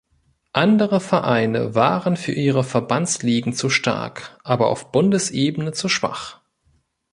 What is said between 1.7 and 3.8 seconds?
waren für ihre Verbandsligen zu